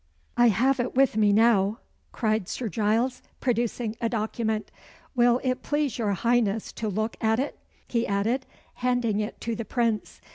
"I 0.35 0.47
have 0.47 0.79
it 0.79 0.95
with 0.95 1.15
me 1.15 1.31
now," 1.31 1.77
cried 2.11 2.49
Sir 2.49 2.67
Giles, 2.69 3.21
producing 3.39 3.95
a 4.01 4.09
document. 4.09 4.71
"Will 5.15 5.39
it 5.43 5.61
please 5.61 5.99
your 5.99 6.13
Highness 6.13 6.71
to 6.71 6.89
look 6.89 7.15
at 7.23 7.37
it?" 7.37 7.59
he 7.87 8.07
added, 8.07 8.47
handing 8.73 9.19
it 9.19 9.39
to 9.41 9.55
the 9.55 9.63
Prince. 9.63 10.19